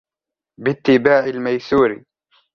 بِاتِّبَاعِ 0.59 1.25
الْمَيْسُورِ 1.27 2.03